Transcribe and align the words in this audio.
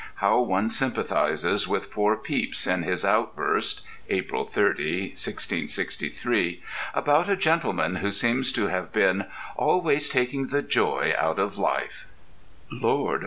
How 0.15 0.39
one 0.41 0.69
sympathizes 0.71 1.67
with 1.67 1.91
poor 1.91 2.15
Pepys 2.15 2.65
in 2.65 2.81
his 2.81 3.05
outburst 3.05 3.85
(April 4.09 4.45
30, 4.47 5.09
1663) 5.09 6.63
about 6.95 7.29
a 7.29 7.35
gentleman 7.35 7.97
who 7.97 8.09
seems 8.11 8.51
to 8.53 8.65
have 8.65 8.91
been 8.91 9.27
"Always 9.55 10.09
Taking 10.09 10.47
the 10.47 10.63
Joy 10.63 11.13
Out 11.19 11.37
of 11.37 11.59
Life": 11.59 12.07
Lord! 12.71 13.19